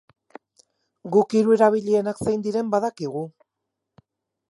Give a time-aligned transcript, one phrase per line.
[1.17, 3.25] Guk hiru erabilienak zein diren badakigu.